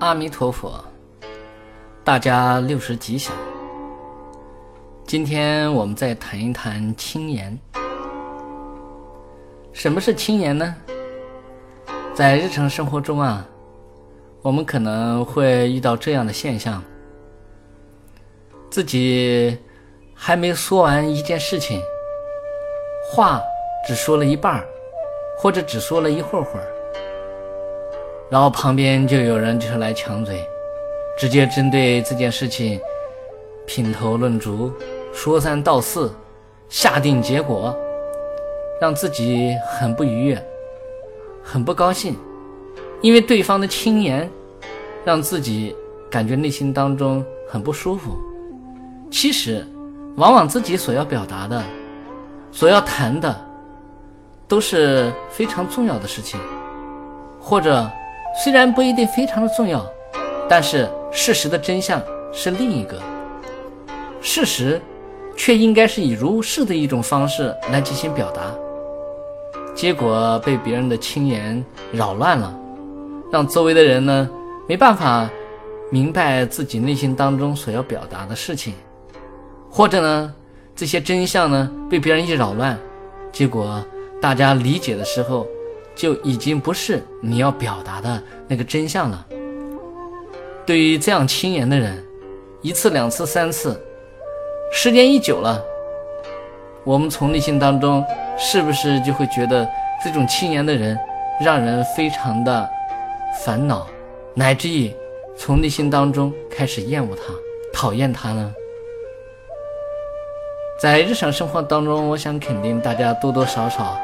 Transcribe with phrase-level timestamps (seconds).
[0.00, 0.72] 阿弥陀佛，
[2.04, 3.34] 大家六十吉祥。
[5.04, 7.58] 今天我们再谈一谈轻言。
[9.72, 10.72] 什么是轻言呢？
[12.14, 13.44] 在日常生活中啊，
[14.40, 16.80] 我们可能会遇到这样的现象：
[18.70, 19.58] 自己
[20.14, 21.82] 还没说完一件事情，
[23.10, 23.42] 话
[23.84, 24.64] 只说了一半儿，
[25.36, 26.77] 或者只说了一会儿会儿。
[28.30, 30.46] 然后旁边就有人就是来抢嘴，
[31.18, 32.78] 直接针对这件事情
[33.66, 34.70] 品头论足，
[35.14, 36.12] 说三道四，
[36.68, 37.74] 下定结果，
[38.78, 40.46] 让自己很不愉悦，
[41.42, 42.14] 很不高兴，
[43.00, 44.30] 因为对方的轻言，
[45.06, 45.74] 让自己
[46.10, 48.14] 感觉内心当中很不舒服。
[49.10, 49.66] 其实，
[50.16, 51.62] 往往自己所要表达的，
[52.52, 53.34] 所要谈的，
[54.46, 56.38] 都是非常重要的事情，
[57.40, 57.90] 或者。
[58.40, 59.84] 虽然不一定非常的重要，
[60.48, 62.00] 但是事实的真相
[62.32, 62.96] 是另一个。
[64.20, 64.80] 事实，
[65.36, 68.42] 却应该是以如是的一种方式来进行表达。
[69.74, 72.56] 结果被别人的轻言扰乱了，
[73.32, 74.30] 让周围的人呢
[74.68, 75.28] 没办法
[75.90, 78.74] 明白自己内心当中所要表达的事情，
[79.68, 80.32] 或者呢
[80.76, 82.78] 这些真相呢被别人一扰乱，
[83.32, 83.84] 结果
[84.22, 85.44] 大家理解的时候。
[85.98, 89.26] 就已经不是你要表达的那个真相了。
[90.64, 92.00] 对于这样轻言的人，
[92.62, 93.76] 一次、两次、三次，
[94.72, 95.60] 时间一久了，
[96.84, 98.04] 我们从内心当中
[98.38, 99.68] 是不是就会觉得
[100.04, 100.96] 这种轻言的人
[101.40, 102.70] 让人非常的
[103.44, 103.84] 烦恼，
[104.34, 104.94] 乃至于
[105.36, 107.34] 从内心当中开始厌恶他、
[107.72, 108.54] 讨厌他呢？
[110.80, 113.98] 在日常生活当中，我想肯定大家多多少少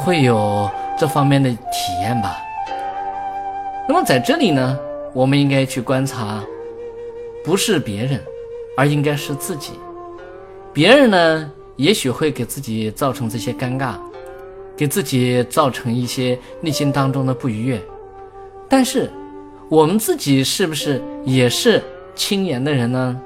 [0.00, 0.70] 会有。
[0.98, 2.36] 这方面的体验吧。
[3.88, 4.78] 那么在这里呢，
[5.14, 6.44] 我们应该去观察，
[7.42, 8.20] 不是别人，
[8.76, 9.72] 而应该是自己。
[10.74, 13.94] 别人呢，也许会给自己造成这些尴尬，
[14.76, 17.80] 给自己造成一些内心当中的不愉悦。
[18.68, 19.10] 但是，
[19.70, 21.82] 我们自己是不是也是
[22.14, 23.18] 轻言的人呢？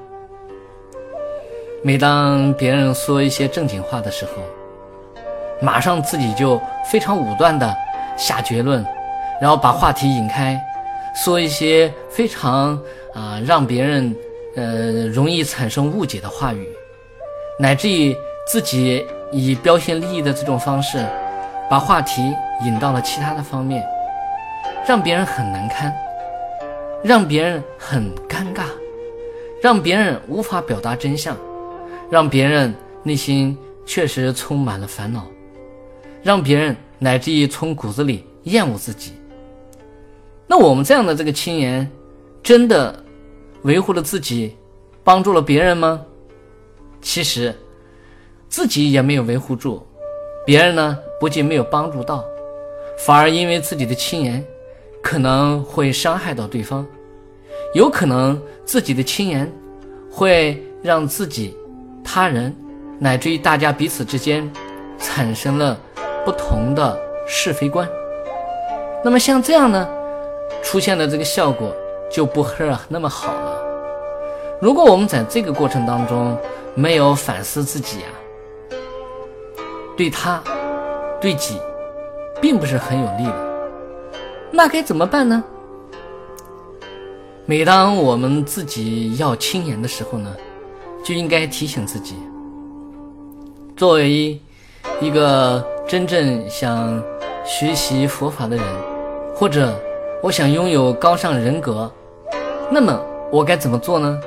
[1.83, 4.31] 每当别人说一些正经话的时候，
[5.61, 7.75] 马上自己就非常武断的
[8.17, 8.85] 下结论，
[9.39, 10.59] 然后把话题引开，
[11.15, 12.79] 说一些非常
[13.13, 14.15] 啊让别人
[14.55, 16.67] 呃容易产生误解的话语，
[17.57, 18.15] 乃至于
[18.47, 21.03] 自己以标新立异的这种方式，
[21.69, 22.21] 把话题
[22.63, 23.85] 引到了其他的方面，
[24.85, 25.93] 让别人很难堪，
[27.03, 28.63] 让别人很尴尬，
[29.61, 31.35] 让别人无法表达真相，
[32.09, 32.73] 让别人
[33.03, 35.25] 内心确实充满了烦恼。
[36.25, 39.11] 让别人乃至于从骨子里厌恶自己，
[40.47, 41.87] 那我们这样的这个轻言，
[42.41, 43.03] 真的
[43.61, 44.55] 维护了自己，
[45.03, 46.01] 帮助了别人吗？
[46.99, 47.53] 其实
[48.49, 49.85] 自己也没有维护住，
[50.47, 52.25] 别人呢不仅没有帮助到，
[53.05, 54.43] 反而因为自己的轻言，
[55.03, 56.83] 可能会伤害到对方，
[57.75, 59.47] 有可能自己的轻言
[60.09, 61.55] 会让自己、
[62.03, 62.51] 他人
[62.97, 64.51] 乃至于大家彼此之间
[64.97, 65.79] 产生了。
[66.25, 67.87] 不同的是非观，
[69.03, 69.87] 那么像这样呢，
[70.63, 71.71] 出现的这个效果
[72.09, 73.61] 就不是那么好了。
[74.59, 76.35] 如果我们在这个过程当中
[76.73, 78.09] 没有反思自己啊，
[79.95, 80.41] 对他、
[81.21, 81.59] 对己，
[82.41, 83.35] 并不是很有利的，
[84.49, 85.43] 那该怎么办呢？
[87.45, 90.35] 每当我们自己要轻言的时候呢，
[91.03, 92.15] 就应该提醒自己，
[93.77, 94.39] 作为
[94.99, 95.63] 一个。
[95.87, 96.99] 真正想
[97.45, 98.65] 学习佛法的人，
[99.35, 99.79] 或者
[100.23, 101.91] 我想拥有高尚人格，
[102.71, 102.99] 那么
[103.31, 104.19] 我该怎么做呢？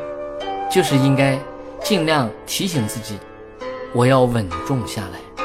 [0.70, 1.36] 就是应该
[1.82, 3.18] 尽量提醒自己，
[3.92, 5.44] 我要稳重下来。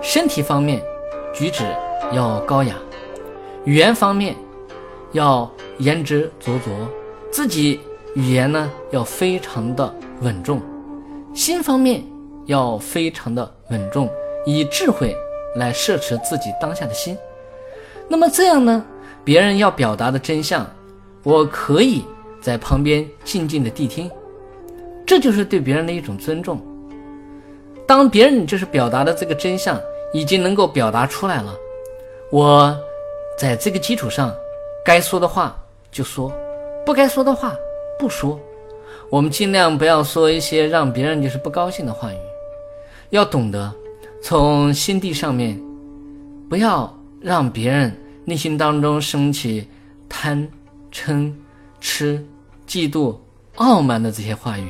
[0.00, 0.82] 身体方面
[1.34, 1.62] 举止
[2.10, 2.74] 要高雅，
[3.64, 4.34] 语言方面
[5.12, 6.70] 要言之凿凿，
[7.30, 7.80] 自己
[8.14, 10.62] 语言呢要非常的稳重，
[11.34, 12.02] 心方面
[12.46, 14.08] 要非常的稳重，
[14.46, 15.14] 以智慧。
[15.54, 17.16] 来摄持自己当下的心，
[18.08, 18.84] 那么这样呢？
[19.24, 20.66] 别人要表达的真相，
[21.22, 22.04] 我可以
[22.42, 24.10] 在旁边静静的谛听，
[25.06, 26.60] 这就是对别人的一种尊重。
[27.86, 29.80] 当别人就是表达的这个真相
[30.12, 31.54] 已经能够表达出来了，
[32.30, 32.76] 我
[33.38, 34.34] 在这个基础上，
[34.84, 35.56] 该说的话
[35.90, 36.32] 就说，
[36.84, 37.54] 不该说的话
[37.98, 38.38] 不说。
[39.10, 42.16] 我们尽量不要说一些让别人就是不高兴的话语，
[43.10, 43.72] 要懂得。
[44.26, 45.60] 从心地上面，
[46.48, 46.90] 不要
[47.20, 47.94] 让别人
[48.24, 49.68] 内心当中升起
[50.08, 50.48] 贪、
[50.90, 51.30] 嗔、
[51.78, 52.26] 痴、
[52.66, 53.14] 嫉妒、
[53.56, 54.66] 傲慢的这些话语，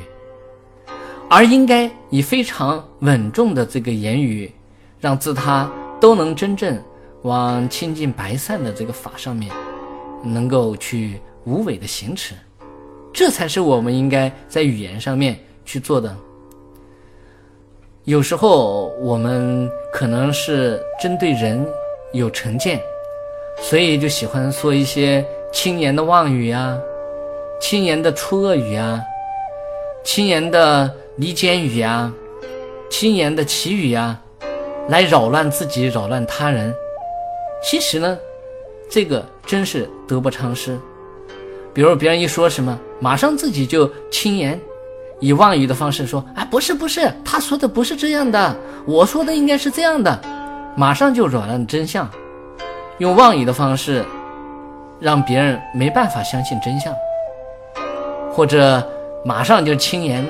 [1.31, 4.51] 而应该以非常稳重的这个言语，
[4.99, 6.77] 让自他都能真正
[7.23, 9.55] 往清净白散的这个法上面，
[10.25, 12.35] 能够去无为的行持，
[13.13, 16.13] 这才是我们应该在语言上面去做的。
[18.05, 21.67] 有时候我们可能是针对人
[22.13, 22.79] 有成见，
[23.63, 26.79] 所以就喜欢说一些轻言的妄语呀，
[27.59, 29.01] 轻言的出恶语啊，
[30.05, 32.13] 轻言的离间语呀，
[32.91, 34.21] 轻言的绮语呀，
[34.91, 36.75] 来扰乱自己，扰乱他人。
[37.63, 38.19] 其实呢，
[38.91, 40.79] 这个真是得不偿失。
[41.73, 44.61] 比如别人一说什么，马上自己就轻言。
[45.21, 50.21] 以妄语的方式说：“哎，不是不是，他说的不是这样的，我说的应该是这样的。”
[50.77, 52.11] 马上就扰乱真相，
[52.99, 54.05] 用妄语的方式
[54.99, 56.93] 让别人没办法相信真相，
[58.33, 58.85] 或者
[59.25, 60.27] 马上就轻言，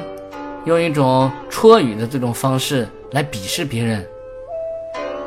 [0.66, 4.06] 用一种戳语的这种方式来鄙视别人，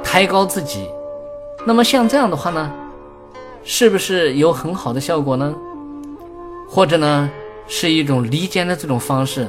[0.04, 0.88] 抬高自己。
[1.66, 2.72] 那么像这样的话呢，
[3.64, 5.54] 是不是有很好的效果呢？
[6.70, 7.30] 或者呢？
[7.68, 9.48] 是一种离间的这种方式，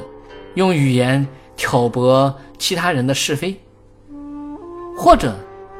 [0.55, 1.25] 用语言
[1.55, 3.55] 挑拨其他人的是非，
[4.97, 5.33] 或者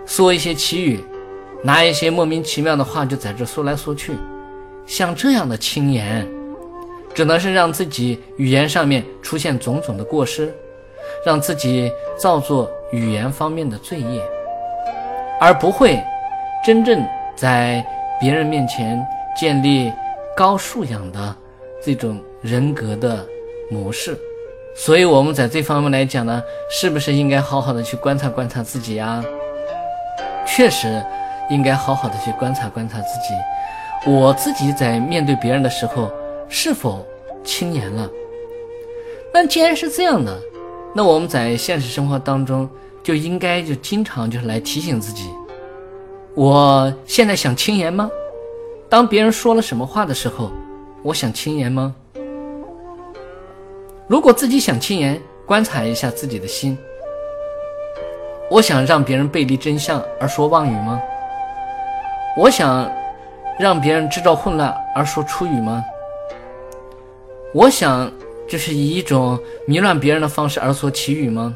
[0.05, 0.99] 说一些奇语，
[1.61, 4.13] 拿一些莫名其妙的话就在这说来说去，
[4.85, 6.25] 像这样的轻言，
[7.13, 10.53] 只能是让自己语言上面出现种种的过失，
[11.25, 14.21] 让自己造作语言方面的罪业，
[15.41, 16.01] 而不会
[16.65, 17.05] 真正
[17.35, 17.85] 在
[18.19, 19.05] 别人面前
[19.37, 19.91] 建立
[20.37, 21.35] 高素养的
[21.83, 22.17] 这种。
[22.41, 23.25] 人格的
[23.69, 24.17] 模式，
[24.75, 29.23] 所以我们在这方面来讲呢，是不是应该好好的去观察观察自己呀？
[30.45, 31.03] 确实，
[31.49, 34.09] 应该好好的去观察观察自己。
[34.09, 36.09] 我自己在面对别人的时候，
[36.47, 37.05] 是否
[37.43, 38.09] 轻言了？
[39.33, 40.35] 那既然是这样的，
[40.95, 42.67] 那我们在现实生活当中
[43.03, 45.29] 就应该就经常就是来提醒自己：
[46.35, 48.09] 我现在想轻言吗？
[48.89, 50.49] 当别人说了什么话的时候，
[51.03, 51.93] 我想轻言吗？
[54.09, 56.75] 如果自己想轻言，观察一下自己的心。
[58.49, 60.99] 我想让别人背离真相而说妄语吗？
[62.35, 62.91] 我想
[63.59, 65.85] 让别人制造混乱而说出语吗？
[67.53, 68.11] 我想
[68.47, 71.55] 就是以一种迷乱别人的方式而说奇语吗？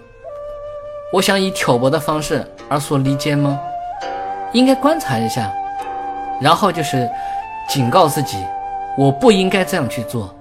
[1.11, 3.59] 我想以挑拨的方式而说离间吗？
[4.51, 5.51] 应该观察一下，
[6.39, 7.09] 然后就是
[7.67, 8.37] 警告自己，
[8.95, 10.31] 我不应该这样去做。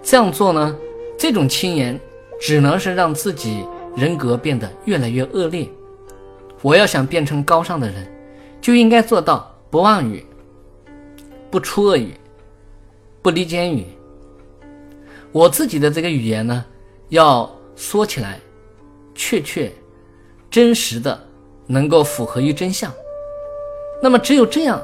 [0.00, 0.72] 这样做呢？
[1.20, 2.00] 这种轻言，
[2.40, 3.62] 只能是让自己
[3.94, 5.68] 人格变得越来越恶劣。
[6.62, 8.10] 我要想变成高尚的人，
[8.58, 10.24] 就应该做到不妄语、
[11.50, 12.14] 不出恶语、
[13.20, 13.84] 不离间语。
[15.30, 16.64] 我自己的这个语言呢，
[17.10, 18.40] 要说起来
[19.14, 19.70] 确确、
[20.50, 21.22] 真实的，
[21.66, 22.90] 能够符合于真相。
[24.02, 24.80] 那么只有这样，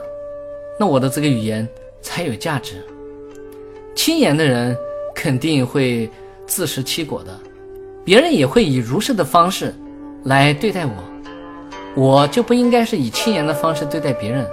[0.78, 1.66] 那我的这个语言
[2.02, 2.84] 才有价值。
[3.94, 4.76] 轻言的人
[5.14, 6.10] 肯定会。
[6.46, 7.38] 自食其果的，
[8.04, 9.74] 别人也会以如是的方式
[10.24, 10.92] 来对待我，
[11.94, 14.46] 我就不应该是以轻言的方式对待别人。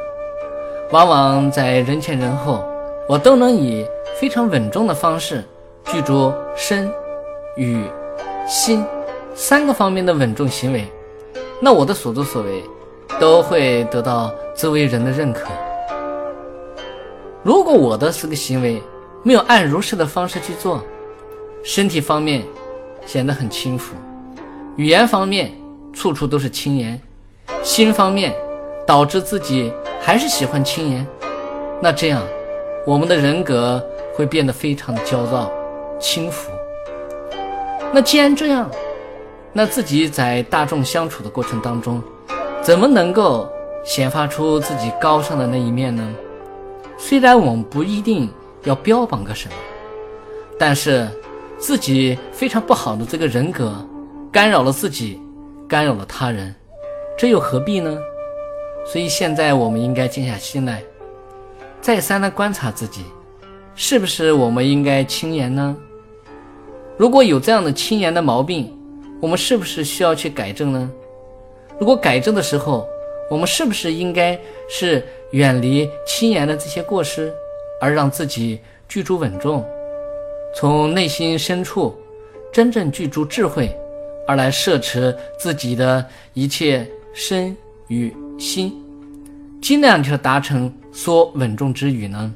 [0.92, 2.64] 往往在人前人后，
[3.08, 3.86] 我都能以
[4.20, 5.44] 非常稳重的方式，
[5.86, 6.92] 具足身、
[7.58, 7.84] 语、
[8.48, 8.86] 心
[9.34, 10.88] 三个方面的稳重行为，
[11.60, 12.64] 那我的所作所为
[13.20, 15.50] 都会得到周围人的认可。
[17.44, 18.82] 如果我的这个行为
[19.24, 20.84] 没有按如是的方式去做，
[21.64, 22.44] 身体方面
[23.06, 23.96] 显得很轻浮，
[24.76, 25.50] 语言方面
[25.94, 27.02] 处处都是轻言，
[27.64, 28.36] 心方面
[28.86, 31.08] 导致自己还是喜欢轻言，
[31.82, 32.22] 那这样
[32.86, 33.82] 我们的人格
[34.14, 35.50] 会变得非常的焦躁、
[36.02, 36.52] 轻浮。
[37.94, 38.70] 那既然这样，
[39.54, 42.04] 那自己在大众相处的过程当中，
[42.62, 43.48] 怎么能够
[43.86, 46.06] 显发出自己高尚的那一面呢？
[46.98, 48.30] 虽然我们不一定
[48.66, 49.56] 要标榜个什么，
[50.60, 51.08] 但是。
[51.64, 53.74] 自己非常不好的这个人格，
[54.30, 55.18] 干扰了自己，
[55.66, 56.54] 干扰了他人，
[57.18, 57.98] 这又何必呢？
[58.86, 60.84] 所以现在我们应该静下心来，
[61.80, 63.06] 再三的观察自己，
[63.76, 65.74] 是不是我们应该轻言呢？
[66.98, 68.78] 如果有这样的轻言的毛病，
[69.22, 70.92] 我们是不是需要去改正呢？
[71.80, 72.86] 如果改正的时候，
[73.32, 75.02] 我们是不是应该是
[75.32, 77.34] 远离轻言的这些过失，
[77.80, 79.66] 而让自己居住稳重？
[80.56, 81.96] 从内心深处，
[82.52, 83.76] 真正具足智慧，
[84.28, 87.56] 而来摄持自己的一切身
[87.88, 88.74] 与心，
[89.62, 92.34] 尽量去达成说稳重之语呢？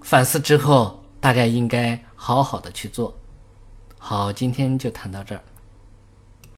[0.00, 3.12] 反思之后，大家应该好好的去做。
[3.98, 5.40] 好，今天就谈到这儿。